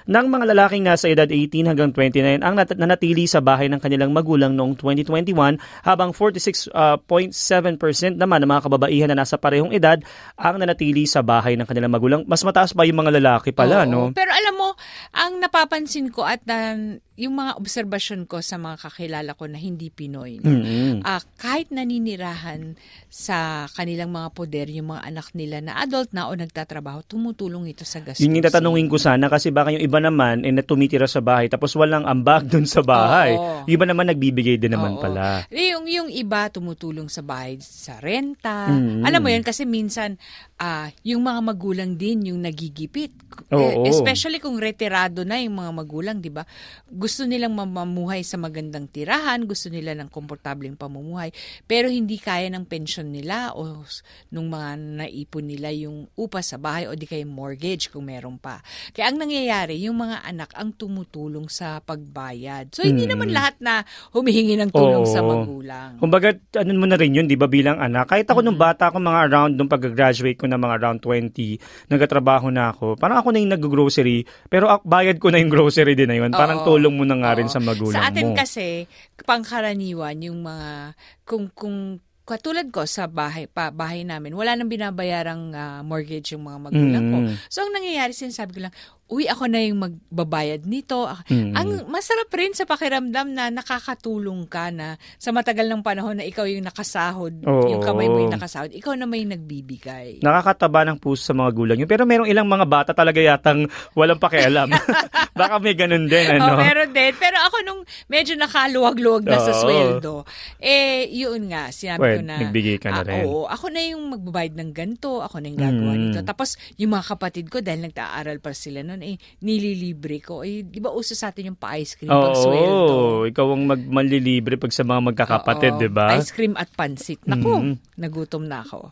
ng 0.08 0.26
mga 0.32 0.46
lalaking 0.56 0.88
nasa 0.88 1.12
edad 1.12 1.28
18 1.28 1.68
hanggang 1.68 1.92
29 1.92 2.40
ang 2.40 2.56
nat- 2.56 2.80
nanatili 2.80 3.28
sa 3.28 3.44
bahay 3.44 3.68
ng 3.68 3.84
kanilang 3.84 4.16
magulang 4.16 4.56
noong 4.56 4.80
2021 4.80 5.60
habang 5.84 6.16
46.7% 6.16 6.72
uh, 6.72 8.16
naman 8.16 8.40
ng 8.40 8.50
mga 8.50 8.64
kababaihan 8.72 9.08
na 9.12 9.20
nasa 9.20 9.36
parehong 9.36 9.76
edad 9.76 10.00
ang 10.40 10.56
nanatili 10.58 11.04
sa 11.04 11.20
bahay 11.20 11.60
ng 11.60 11.68
kanilang 11.68 11.92
magulang. 11.92 12.22
Mas 12.24 12.42
mataas 12.48 12.72
pa 12.72 12.88
yung 12.88 13.04
mga 13.04 13.20
lalaki 13.20 13.52
pala, 13.52 13.84
Oo. 13.84 13.92
no? 13.92 14.02
Pero 14.16 14.32
alam 14.32 14.56
mo, 14.56 14.70
ang 15.12 15.44
napapansin 15.44 16.08
ko 16.08 16.24
at 16.24 16.40
uh, 16.48 16.98
yung 17.20 17.36
mga 17.36 17.60
obserbasyon 17.60 18.32
ko 18.32 18.40
sa 18.40 18.56
mga 18.56 18.80
kakilala 18.80 19.36
ko 19.36 19.44
na 19.52 19.60
hindi 19.60 19.92
Pinoy, 19.92 20.40
no? 20.40 20.48
mm-hmm. 20.48 21.04
uh, 21.04 21.22
kahit 21.36 21.68
naninirahan 21.68 22.80
sa 23.12 23.68
kanilang 23.76 24.16
mga 24.16 24.32
poder, 24.32 24.72
yung 24.72 24.96
mga 24.96 25.04
anak 25.04 25.28
nila 25.36 25.60
na 25.60 25.84
adult 25.84 26.16
na 26.16 26.32
o 26.32 26.34
nagtatrabaho, 26.34 27.04
tumutulong 27.04 27.68
ito 27.68 27.84
sa 27.84 28.00
gastusin. 28.00 28.32
Yun 28.32 28.40
yung 28.40 28.48
tatanungin 28.48 28.88
ko 28.88 28.96
sana 28.96 29.28
kasi 29.28 29.52
baka 29.52 29.76
yung 29.76 29.84
iba 29.84 30.00
naman 30.00 30.48
eh, 30.48 30.56
na 30.56 30.64
tumitira 30.64 31.12
sa 31.12 31.20
bahay 31.20 31.52
tapos 31.52 31.76
walang 31.76 32.08
ambag 32.08 32.48
dun 32.48 32.64
sa 32.64 32.80
bahay. 32.80 33.36
Oo. 33.36 33.68
Yung 33.68 33.76
iba 33.76 33.86
naman 33.86 34.08
nagbibigay 34.08 34.56
din 34.56 34.72
naman 34.72 34.96
Oo. 34.96 35.04
pala. 35.04 35.44
Yung, 35.80 35.88
yung 35.88 36.10
iba 36.12 36.52
tumutulong 36.52 37.08
sa 37.08 37.24
bahay 37.24 37.56
sa 37.64 38.04
renta. 38.04 38.68
Mm-hmm. 38.68 39.08
Alam 39.08 39.22
mo 39.24 39.30
yun 39.32 39.44
kasi 39.48 39.64
minsan 39.64 40.20
uh, 40.60 40.92
yung 41.08 41.24
mga 41.24 41.40
magulang 41.40 41.96
din 41.96 42.36
yung 42.36 42.44
nagigipit. 42.44 43.16
Oo. 43.56 43.88
Eh, 43.88 43.96
especially 43.96 44.44
kung 44.44 44.60
retirado 44.60 45.24
na 45.24 45.40
yung 45.40 45.64
mga 45.64 45.72
magulang, 45.72 46.18
'di 46.20 46.28
ba? 46.28 46.44
Gusto 46.92 47.24
nilang 47.24 47.56
mamuhay 47.56 48.22
sa 48.28 48.36
magandang 48.36 48.92
tirahan, 48.92 49.48
gusto 49.48 49.72
nila 49.72 49.96
ng 49.96 50.12
komportableng 50.12 50.76
pamumuhay, 50.76 51.32
pero 51.64 51.88
hindi 51.88 52.20
kaya 52.20 52.52
ng 52.52 52.68
pensyon 52.68 53.16
nila 53.16 53.56
o 53.56 53.88
nung 54.36 54.52
mga 54.52 54.70
naipon 55.06 55.48
nila 55.48 55.72
yung 55.72 56.12
upa 56.20 56.44
sa 56.44 56.60
bahay 56.60 56.92
o 56.92 56.94
di 57.00 57.08
kaya 57.08 57.24
mortgage 57.24 57.88
kung 57.88 58.12
meron 58.12 58.36
pa. 58.36 58.60
Kaya 58.92 59.08
ang 59.08 59.18
nangyayari, 59.24 59.80
yung 59.80 60.04
mga 60.04 60.28
anak 60.28 60.52
ang 60.58 60.76
tumutulong 60.76 61.48
sa 61.48 61.80
pagbayad. 61.80 62.76
So 62.76 62.84
hindi 62.84 63.08
mm. 63.08 63.12
naman 63.16 63.30
lahat 63.32 63.56
na 63.64 63.88
humihingi 64.12 64.60
ng 64.60 64.72
tulong 64.74 65.06
Oo. 65.08 65.14
sa 65.14 65.24
magulang. 65.24 65.69
Kumbaga, 66.02 66.34
ano 66.58 66.70
mo 66.74 66.90
na 66.90 66.98
rin 66.98 67.14
yun, 67.14 67.30
'di 67.30 67.38
ba, 67.38 67.46
bilang 67.46 67.78
anak. 67.78 68.10
Kahit 68.10 68.26
ako 68.26 68.42
mm-hmm. 68.42 68.48
nung 68.50 68.60
bata 68.60 68.90
ako 68.90 68.98
mga 68.98 69.20
around 69.30 69.54
nung 69.54 69.70
pag-graduate 69.70 70.40
ko 70.42 70.50
na 70.50 70.58
mga 70.58 70.76
around 70.82 71.00
20, 71.06 71.62
nagkatrabaho 71.94 72.50
na 72.50 72.74
ako. 72.74 72.98
Parang 72.98 73.22
ako 73.22 73.30
na 73.30 73.40
yung 73.40 73.54
nag-grocery, 73.54 74.26
pero 74.50 74.82
bayad 74.82 75.22
ko 75.22 75.30
na 75.30 75.38
yung 75.38 75.54
grocery 75.54 75.94
din 75.94 76.10
na 76.10 76.18
yun. 76.18 76.34
Parang 76.34 76.66
Oo. 76.66 76.76
tulong 76.76 76.94
mo 76.98 77.06
na 77.06 77.22
nga 77.22 77.38
rin 77.38 77.48
sa 77.48 77.62
magulang 77.62 77.94
mo. 77.94 78.02
Sa 78.02 78.10
atin 78.10 78.34
mo. 78.34 78.36
kasi, 78.36 78.90
pangkaraniwan, 79.22 80.18
yung 80.26 80.42
mga, 80.42 80.98
kung, 81.24 81.48
kung 81.54 82.02
katulad 82.30 82.70
ko 82.70 82.86
sa 82.86 83.10
bahay 83.10 83.50
pa 83.50 83.74
bahay 83.74 84.06
namin 84.06 84.38
wala 84.38 84.54
nang 84.54 84.70
binabayarang 84.70 85.50
uh, 85.50 85.82
mortgage 85.82 86.38
yung 86.38 86.46
mga 86.46 86.60
magulang 86.70 87.06
mm. 87.10 87.12
ko 87.12 87.18
so 87.50 87.66
ang 87.66 87.74
nangyayari 87.74 88.14
sinasabi 88.14 88.54
ko 88.54 88.60
lang 88.70 88.74
uy, 89.10 89.26
ako 89.26 89.50
na 89.50 89.66
yung 89.66 89.82
magbabayad 89.82 90.70
nito. 90.70 91.10
Mm-hmm. 91.10 91.58
Ang 91.58 91.70
masarap 91.90 92.30
rin 92.30 92.54
sa 92.54 92.70
pakiramdam 92.70 93.34
na 93.34 93.50
nakakatulong 93.50 94.46
ka 94.46 94.70
na 94.70 95.02
sa 95.18 95.34
matagal 95.34 95.66
ng 95.66 95.82
panahon 95.82 96.22
na 96.22 96.26
ikaw 96.30 96.46
yung 96.46 96.62
nakasahod, 96.62 97.42
Oo. 97.42 97.74
yung 97.74 97.82
kamay 97.82 98.06
mo 98.06 98.22
yung 98.22 98.34
nakasahod, 98.34 98.70
ikaw 98.70 98.94
na 98.94 99.10
may 99.10 99.26
nagbibigay. 99.26 100.22
Nakakataba 100.22 100.86
ng 100.86 101.02
puso 101.02 101.26
sa 101.26 101.34
mga 101.34 101.52
gulang 101.58 101.78
yun. 101.82 101.90
Pero 101.90 102.06
merong 102.06 102.30
ilang 102.30 102.46
mga 102.46 102.66
bata 102.70 102.92
talaga 102.94 103.18
yatang 103.18 103.66
walang 103.98 104.22
pakialam. 104.22 104.70
Baka 105.40 105.58
may 105.58 105.74
ganun 105.74 106.06
din, 106.06 106.30
ano? 106.30 106.54
Oh, 106.54 106.62
meron 106.62 106.94
din. 106.94 107.14
Pero 107.18 107.38
ako 107.50 107.58
nung 107.66 107.82
medyo 108.06 108.38
nakaluwag-luwag 108.38 109.26
na 109.26 109.42
Oo. 109.42 109.46
sa 109.50 109.54
sweldo, 109.58 110.14
eh, 110.62 111.10
yun 111.10 111.50
nga, 111.50 111.74
sinabi 111.74 112.02
well, 112.06 112.18
ko 112.22 112.22
na. 112.30 112.38
Nagbigay 112.46 112.78
ka 112.78 112.94
na 112.94 113.02
ah, 113.02 113.08
rin. 113.10 113.26
Oo, 113.26 113.50
ako 113.50 113.66
na 113.74 113.82
yung 113.90 114.04
magbabayad 114.14 114.54
ng 114.54 114.72
ganito, 114.76 115.26
ako 115.26 115.42
na 115.42 115.50
yung 115.50 115.60
gagawa 115.60 115.94
mm. 115.98 116.02
nito. 116.06 116.20
Tapos, 116.22 116.62
yung 116.78 116.94
mga 116.94 117.06
kapatid 117.18 117.50
ko, 117.50 117.58
dahil 117.66 117.90
nag-aaral 117.90 118.38
pa 118.38 118.54
sila 118.54 118.86
noon, 119.00 119.16
eh, 119.16 119.18
nililibre 119.40 120.20
ko. 120.20 120.44
Eh, 120.44 120.68
di 120.68 120.84
ba 120.84 120.92
uso 120.92 121.16
sa 121.16 121.32
atin 121.32 121.56
yung 121.56 121.60
pa-ice 121.60 121.96
cream 121.96 122.12
Oo, 122.12 122.20
pag 122.20 122.36
sweldo? 122.36 122.98
ikaw 123.32 123.48
ang 123.56 123.64
mag 123.64 123.82
manlilibre 123.82 124.60
pag 124.60 124.76
sa 124.76 124.84
mga 124.84 125.16
magkakapatid, 125.16 125.80
di 125.80 125.90
ba? 125.90 126.12
Ice 126.20 126.36
cream 126.36 126.60
at 126.60 126.68
pansit. 126.76 127.24
Naku, 127.24 127.48
mm-hmm. 127.48 127.76
nagutom 127.96 128.44
na 128.44 128.62
ako. 128.68 128.92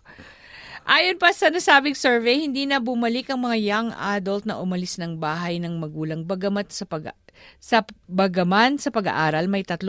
Ayon 0.88 1.20
pa 1.20 1.36
sa 1.36 1.52
nasabing 1.52 2.00
survey, 2.00 2.40
hindi 2.40 2.64
na 2.64 2.80
bumalik 2.80 3.28
ang 3.28 3.44
mga 3.44 3.58
young 3.60 3.90
adult 3.92 4.48
na 4.48 4.56
umalis 4.56 4.96
ng 4.96 5.20
bahay 5.20 5.60
ng 5.60 5.76
magulang 5.84 6.24
bagamat 6.24 6.72
sa 6.72 6.88
pag 6.88 7.12
sa 7.60 7.86
bagaman 8.10 8.82
sa 8.82 8.90
pag-aaral 8.90 9.46
may 9.46 9.62
3% 9.62 9.84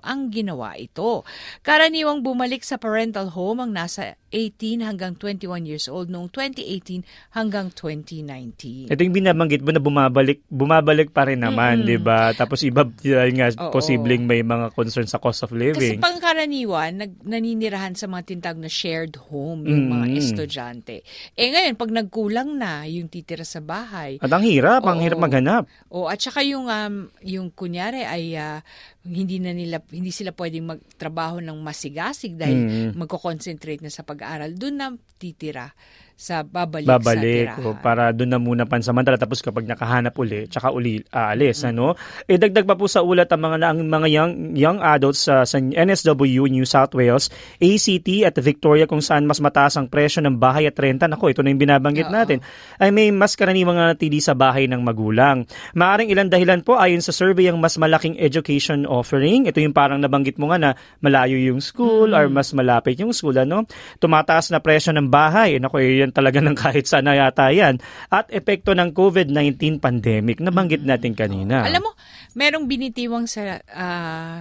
ang 0.00 0.20
ginawa 0.32 0.74
ito. 0.80 1.22
Karaniwang 1.62 2.24
bumalik 2.24 2.66
sa 2.66 2.80
parental 2.80 3.30
home 3.30 3.62
ang 3.62 3.70
nasa 3.76 4.16
18 4.34 4.82
hanggang 4.82 5.14
21 5.14 5.62
years 5.62 5.86
old 5.86 6.10
noong 6.10 6.26
2018 6.34 7.06
hanggang 7.38 7.70
2019. 7.70 8.90
Ito 8.90 9.00
yung 9.06 9.14
binabanggit 9.14 9.62
mo 9.62 9.70
na 9.70 9.78
bumabalik, 9.78 10.42
bumabalik 10.50 11.14
pa 11.14 11.30
rin 11.30 11.46
naman, 11.46 11.86
mm. 11.86 11.86
di 11.86 11.98
ba? 12.02 12.34
Tapos 12.34 12.66
iba 12.66 12.82
nga 12.82 13.46
Oo. 13.62 13.70
posibleng 13.70 14.26
may 14.26 14.42
mga 14.42 14.74
concern 14.74 15.06
sa 15.06 15.22
cost 15.22 15.46
of 15.46 15.54
living. 15.54 16.02
Kasi 16.02 16.02
pangkaraniwan, 16.02 16.98
nag, 16.98 17.12
naninirahan 17.22 17.94
sa 17.94 18.10
mga 18.10 18.34
tintag 18.34 18.58
na 18.58 18.66
shared 18.66 19.14
home 19.30 19.70
yung 19.70 19.86
mm. 19.86 19.92
mga 19.94 20.06
estudyante. 20.18 21.06
Eh 21.38 21.54
ngayon, 21.54 21.78
pag 21.78 21.94
nagkulang 21.94 22.58
na 22.58 22.82
yung 22.90 23.06
titira 23.06 23.46
sa 23.46 23.62
bahay. 23.62 24.18
At 24.18 24.34
ang 24.34 24.42
hirap, 24.42 24.82
Oo. 24.82 24.90
ang 24.90 24.98
hirap 24.98 25.22
maghanap. 25.22 25.62
O 25.94 26.10
at 26.10 26.18
saka 26.18 26.42
yung 26.42 26.66
um, 26.66 27.06
yung 27.22 27.54
kunyari 27.54 28.02
ay 28.02 28.34
uh, 28.34 28.58
hindi 29.04 29.36
na 29.36 29.52
nila 29.52 29.84
hindi 29.92 30.08
sila 30.08 30.32
pwedeng 30.32 30.64
magtrabaho 30.64 31.44
ng 31.44 31.58
masigasig 31.60 32.40
dahil 32.40 32.58
mm. 32.64 32.90
magko-concentrate 32.96 33.84
na 33.84 33.92
sa 33.92 34.00
pag-aaral 34.00 34.56
doon 34.56 34.74
na 34.80 34.88
titira 35.20 35.68
sa 36.14 36.46
babalik, 36.46 36.86
babalik 36.86 37.50
sa 37.50 37.58
tirahan. 37.58 37.66
O 37.66 37.74
para 37.74 38.14
doon 38.14 38.30
na 38.30 38.38
muna 38.38 38.62
pansamantala 38.70 39.18
tapos 39.18 39.42
kapag 39.42 39.66
nakahanap 39.66 40.14
uli 40.14 40.46
tsaka 40.46 40.70
uli 40.70 41.02
aalis 41.10 41.66
mm-hmm. 41.66 41.74
ano 41.74 41.98
eh 42.30 42.38
dagdag 42.38 42.70
pa 42.70 42.78
po 42.78 42.86
sa 42.86 43.02
ulat 43.02 43.26
ang 43.34 43.42
mga 43.42 43.56
ang 43.66 43.80
mga 43.82 44.08
young 44.14 44.32
young 44.54 44.78
adults 44.78 45.26
uh, 45.26 45.42
sa 45.42 45.58
NSW 45.58 46.46
New 46.46 46.62
South 46.62 46.94
Wales 46.94 47.34
ACT 47.58 48.30
at 48.30 48.38
Victoria 48.38 48.86
kung 48.86 49.02
saan 49.02 49.26
mas 49.26 49.42
mataas 49.42 49.74
ang 49.74 49.90
presyo 49.90 50.22
ng 50.22 50.38
bahay 50.38 50.70
at 50.70 50.78
renta 50.78 51.10
nako 51.10 51.34
ito 51.34 51.42
na 51.42 51.50
yung 51.50 51.58
binabanggit 51.58 52.06
Oo. 52.06 52.14
natin 52.14 52.38
ay 52.78 52.94
may 52.94 53.10
mas 53.10 53.34
karaniwang 53.34 53.74
natili 53.74 54.22
sa 54.22 54.38
bahay 54.38 54.70
ng 54.70 54.78
magulang 54.86 55.50
maaring 55.74 56.14
ilang 56.14 56.30
dahilan 56.30 56.62
po 56.62 56.78
ayon 56.78 57.02
sa 57.02 57.10
survey 57.10 57.50
ang 57.50 57.58
mas 57.58 57.74
malaking 57.74 58.14
education 58.22 58.86
offering 58.86 59.50
ito 59.50 59.58
yung 59.58 59.74
parang 59.74 59.98
nabanggit 59.98 60.38
mo 60.38 60.54
nga 60.54 60.62
na 60.62 60.70
malayo 61.02 61.34
yung 61.34 61.58
school 61.58 62.14
mm-hmm. 62.14 62.22
or 62.22 62.30
mas 62.30 62.54
malapit 62.54 63.02
yung 63.02 63.10
school 63.10 63.34
ano 63.34 63.66
tumataas 63.98 64.54
na 64.54 64.62
presyo 64.62 64.94
ng 64.94 65.10
bahay 65.10 65.58
nako 65.58 65.82
eh, 65.82 66.03
yan 66.04 66.12
talaga 66.12 66.44
ng 66.44 66.52
kahit 66.54 66.84
sana 66.84 67.16
yata 67.16 67.48
yan. 67.48 67.80
At 68.12 68.28
epekto 68.28 68.76
ng 68.76 68.92
COVID-19 68.92 69.80
pandemic, 69.80 70.44
nabanggit 70.44 70.84
natin 70.84 71.16
kanina. 71.16 71.64
Alam 71.64 71.88
mo, 71.88 71.92
merong 72.36 72.68
binitiwang 72.68 73.24
sa 73.24 73.56
uh, 73.58 74.38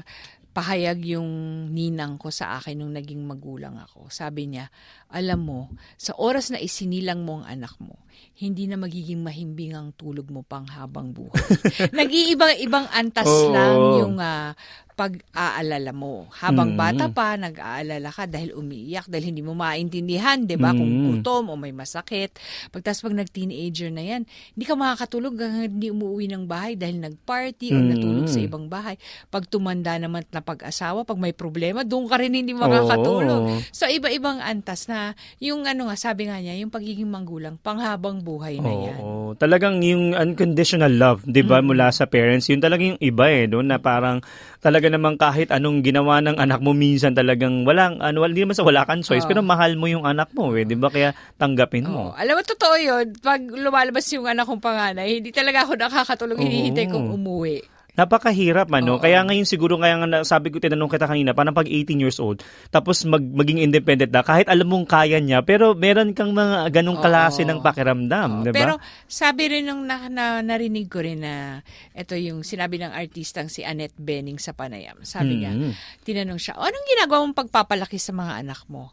pahayag 0.54 1.18
yung 1.18 1.32
ninang 1.74 2.22
ko 2.22 2.30
sa 2.30 2.62
akin 2.62 2.78
nung 2.78 2.94
naging 2.94 3.26
magulang 3.26 3.80
ako. 3.82 4.12
Sabi 4.14 4.54
niya, 4.54 4.70
alam 5.10 5.42
mo, 5.42 5.74
sa 5.98 6.14
oras 6.20 6.54
na 6.54 6.62
isinilang 6.62 7.26
mo 7.26 7.42
ang 7.42 7.58
anak 7.58 7.74
mo, 7.82 8.03
hindi 8.38 8.66
na 8.66 8.76
magiging 8.80 9.22
mahimbing 9.22 9.78
ang 9.78 9.94
tulog 9.94 10.30
mo 10.30 10.42
pang 10.42 10.66
habang 10.66 11.14
buhay. 11.14 11.38
Nag-iibang-ibang 12.00 12.90
antas 12.92 13.30
oh. 13.30 13.54
lang 13.54 13.78
yung 14.02 14.16
uh, 14.18 14.52
pag-aalala 14.94 15.92
mo. 15.92 16.30
Habang 16.38 16.74
mm. 16.74 16.78
bata 16.78 17.06
pa, 17.10 17.34
nag-aalala 17.34 18.10
ka 18.14 18.30
dahil 18.30 18.54
umiiyak, 18.54 19.10
dahil 19.10 19.34
hindi 19.34 19.42
mo 19.42 19.58
maintindihan, 19.58 20.46
di 20.46 20.54
ba? 20.54 20.72
Mm. 20.72 20.78
Kung 20.78 20.92
gutom 21.10 21.44
o 21.50 21.54
may 21.58 21.74
masakit. 21.74 22.38
Pagtas 22.70 23.02
pag 23.02 23.18
nag-teenager 23.18 23.90
na 23.90 24.06
yan, 24.06 24.22
hindi 24.54 24.66
ka 24.66 24.78
makakatulog 24.78 25.34
hanggang 25.38 25.74
hindi 25.74 25.90
umuwi 25.90 26.30
ng 26.30 26.46
bahay 26.46 26.78
dahil 26.78 27.02
nag-party 27.02 27.74
mm. 27.74 27.76
o 27.76 27.80
natulog 27.82 28.28
sa 28.30 28.40
ibang 28.40 28.66
bahay. 28.70 28.96
Pag 29.34 29.50
tumanda 29.50 29.98
naman 29.98 30.24
na 30.30 30.46
pag-asawa, 30.46 31.04
pag 31.04 31.18
may 31.18 31.34
problema, 31.34 31.82
doon 31.82 32.06
ka 32.06 32.22
rin 32.22 32.34
hindi 32.38 32.54
makakatulog. 32.54 33.42
Oh. 33.50 33.60
So, 33.74 33.90
iba-ibang 33.90 34.40
antas 34.40 34.86
na 34.86 35.18
yung 35.42 35.66
ano 35.66 35.90
nga, 35.90 35.98
sabi 35.98 36.30
nga 36.30 36.38
niya, 36.38 36.54
yung 36.62 36.70
pagiging 36.70 37.10
manggulang, 37.10 37.58
panghabang 38.04 38.20
buhay 38.20 38.60
na 38.60 38.72
yan. 38.92 39.00
Oh, 39.00 39.32
talagang 39.40 39.80
yung 39.80 40.12
unconditional 40.12 40.92
love, 40.92 41.24
di 41.24 41.40
ba, 41.40 41.64
mm. 41.64 41.66
mula 41.72 41.88
sa 41.96 42.04
parents, 42.04 42.52
yun 42.52 42.60
talagang 42.60 43.00
yung 43.00 43.02
iba 43.02 43.32
eh, 43.32 43.48
no? 43.48 43.64
na 43.64 43.80
parang 43.80 44.20
talaga 44.60 44.92
namang 44.92 45.16
kahit 45.16 45.56
anong 45.56 45.80
ginawa 45.80 46.20
ng 46.20 46.36
anak 46.36 46.60
mo 46.60 46.76
minsan 46.76 47.16
talagang 47.16 47.64
walang 47.64 48.04
ano 48.04 48.24
hindi 48.28 48.44
naman 48.44 48.56
sa 48.56 48.68
wala 48.68 48.84
kang 48.88 49.04
choice 49.04 49.28
oh. 49.28 49.30
pero 49.32 49.44
mahal 49.44 49.76
mo 49.76 49.92
yung 49.92 50.08
anak 50.08 50.32
mo 50.32 50.56
eh, 50.56 50.64
'di 50.64 50.80
ba? 50.80 50.88
Kaya 50.88 51.12
tanggapin 51.36 51.84
mo. 51.88 52.12
Oh. 52.12 52.20
Alam 52.20 52.40
mo 52.40 52.42
totoo 52.48 52.76
'yun. 52.80 53.12
Pag 53.20 53.44
lumalabas 53.52 54.08
yung 54.16 54.28
anak 54.28 54.48
kong 54.48 54.64
panganay, 54.64 55.20
hindi 55.20 55.36
talaga 55.36 55.68
ako 55.68 55.76
nakakatulog, 55.80 56.40
oh. 56.40 56.44
hinihintay 56.44 56.88
kong 56.88 57.12
umuwi. 57.12 57.60
Napakahirap 57.94 58.74
ano. 58.74 58.98
Kaya 58.98 59.22
ngayon 59.22 59.46
siguro 59.46 59.78
kaya 59.78 60.02
nga 60.02 60.26
sabi 60.26 60.50
ko 60.50 60.58
tinanong 60.58 60.90
kita 60.90 61.06
kanina, 61.06 61.38
parang 61.38 61.54
pag 61.54 61.70
18 61.70 62.02
years 62.02 62.18
old, 62.18 62.42
tapos 62.74 63.06
mag, 63.06 63.22
maging 63.22 63.62
independent 63.62 64.10
na, 64.10 64.26
kahit 64.26 64.50
alam 64.50 64.66
mong 64.66 64.90
kaya 64.90 65.22
niya, 65.22 65.46
pero 65.46 65.78
meron 65.78 66.18
kang 66.18 66.34
mga 66.34 66.74
ganong 66.74 66.98
klase 66.98 67.46
Oo. 67.46 67.50
ng 67.54 67.60
pakiramdam, 67.62 68.30
Oo. 68.30 68.44
'di 68.46 68.50
ba? 68.50 68.58
Pero 68.58 68.74
sabi 69.06 69.46
rin 69.46 69.70
nung 69.70 69.86
na, 69.86 70.10
na, 70.10 70.42
narinig 70.42 70.90
ko 70.90 71.06
rin 71.06 71.22
na 71.22 71.62
ito 71.94 72.18
yung 72.18 72.42
sinabi 72.42 72.82
ng 72.82 72.90
artistang 72.90 73.46
si 73.46 73.62
Annette 73.62 73.98
Benning 74.02 74.42
sa 74.42 74.58
Panayam. 74.58 75.06
Sabi 75.06 75.46
niya, 75.46 75.54
mm-hmm. 75.54 76.02
tinanong 76.02 76.42
siya, 76.42 76.58
"Anong 76.58 76.88
ginagawa 76.90 77.30
mong 77.30 77.38
pagpapalaki 77.46 78.02
sa 78.02 78.10
mga 78.10 78.42
anak 78.42 78.66
mo?" 78.74 78.90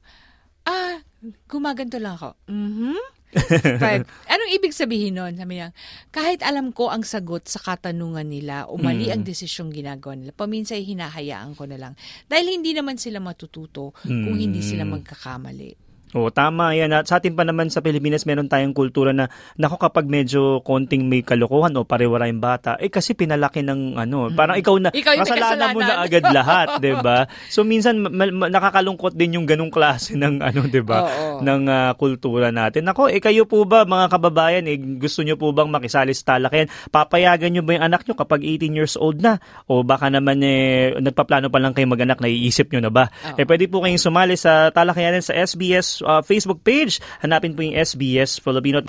Ah, 0.68 1.00
gumaganto 1.48 1.96
lang 1.96 2.20
ako. 2.20 2.36
Mhm. 2.52 3.19
But, 3.82 4.10
anong 4.26 4.50
ibig 4.54 4.74
sabihin 4.74 5.18
nun? 5.18 5.38
Sabi 5.38 5.62
niya, 5.62 5.70
kahit 6.10 6.42
alam 6.42 6.74
ko 6.74 6.90
ang 6.90 7.06
sagot 7.06 7.46
sa 7.46 7.62
katanungan 7.62 8.26
nila 8.26 8.66
o 8.66 8.74
mali 8.74 9.06
mm. 9.06 9.14
ang 9.14 9.22
desisyong 9.22 9.70
ginagawa 9.70 10.18
nila, 10.18 10.32
paminsan 10.34 10.82
hinahayaan 10.82 11.54
ko 11.54 11.66
na 11.70 11.78
lang. 11.78 11.92
Dahil 12.26 12.58
hindi 12.58 12.74
naman 12.74 12.98
sila 12.98 13.22
matututo 13.22 13.94
mm. 14.02 14.24
kung 14.26 14.36
hindi 14.38 14.62
sila 14.62 14.82
mm. 14.82 14.90
magkakamali. 14.98 15.89
Oo, 16.10 16.34
tama 16.34 16.74
yan. 16.74 16.90
At 16.90 17.06
sa 17.06 17.22
atin 17.22 17.38
pa 17.38 17.46
naman 17.46 17.70
sa 17.70 17.78
Pilipinas, 17.78 18.26
meron 18.26 18.50
tayong 18.50 18.74
kultura 18.74 19.14
na, 19.14 19.30
nako 19.54 19.78
kapag 19.78 20.10
medyo 20.10 20.58
konting 20.66 21.06
may 21.06 21.22
kalokohan 21.22 21.70
o 21.78 21.86
parewara 21.86 22.26
yung 22.26 22.42
bata, 22.42 22.74
eh 22.82 22.90
kasi 22.90 23.14
pinalaki 23.14 23.62
ng 23.62 23.94
ano, 23.94 24.26
mm. 24.30 24.34
parang 24.34 24.58
ikaw 24.58 24.74
na, 24.82 24.90
ikaw 24.90 25.14
kasalanan 25.22 25.70
mo 25.70 25.80
na 25.86 26.02
agad 26.02 26.26
lahat, 26.34 26.82
ba? 26.98 27.30
So 27.46 27.62
minsan, 27.62 28.02
ma- 28.02 28.10
ma- 28.10 28.50
nakakalungkot 28.50 29.14
din 29.14 29.38
yung 29.38 29.46
ganung 29.46 29.70
klase 29.70 30.18
ng 30.18 30.42
ano, 30.42 30.66
ba? 30.82 30.98
Ng 31.38 31.62
uh, 31.70 31.92
kultura 31.94 32.50
natin. 32.50 32.90
Nako, 32.90 33.06
eh 33.06 33.22
kayo 33.22 33.46
po 33.46 33.62
ba, 33.62 33.86
mga 33.86 34.10
kababayan, 34.10 34.64
eh, 34.66 34.78
gusto 34.98 35.22
nyo 35.22 35.38
po 35.38 35.54
bang 35.54 35.70
makisali 35.70 36.10
sa 36.10 36.34
talakayan? 36.36 36.66
Papayagan 36.90 37.54
nyo 37.54 37.62
ba 37.62 37.78
yung 37.78 37.86
anak 37.86 38.02
nyo 38.06 38.18
kapag 38.18 38.42
18 38.42 38.74
years 38.74 38.94
old 38.98 39.22
na? 39.22 39.38
O 39.70 39.86
baka 39.86 40.10
naman, 40.10 40.42
eh, 40.42 40.98
nagpaplano 40.98 41.54
pa 41.54 41.62
lang 41.62 41.70
kayo 41.70 41.86
mag-anak, 41.86 42.18
naiisip 42.18 42.74
nyo 42.74 42.82
na 42.82 42.90
ba? 42.90 43.06
Oo. 43.06 43.38
Eh 43.38 43.46
pwede 43.46 43.70
po 43.70 43.86
kayong 43.86 44.02
sumali 44.02 44.34
sa 44.34 44.74
talakayan 44.74 45.22
sa 45.22 45.36
SBS 45.36 45.99
uh, 46.02 46.20
Facebook 46.24 46.60
page. 46.66 46.98
Hanapin 47.24 47.54
po 47.54 47.64
yung 47.64 47.76
SBS 47.76 48.40
Filipino. 48.40 48.84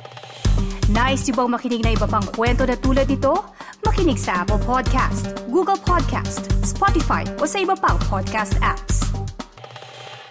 Nice 0.92 1.32
yung 1.32 1.38
bang 1.40 1.52
makinig 1.56 1.82
na 1.86 1.96
iba 1.96 2.04
pang 2.04 2.26
kwento 2.36 2.68
na 2.68 2.76
tulad 2.76 3.08
ito? 3.08 3.32
Makinig 3.88 4.20
sa 4.20 4.44
Apple 4.44 4.60
Podcast, 4.68 5.32
Google 5.48 5.80
Podcast, 5.80 6.52
Spotify 6.68 7.24
o 7.40 7.48
sa 7.48 7.64
iba 7.64 7.80
pang 7.80 7.96
podcast 8.12 8.60
apps. 8.60 9.21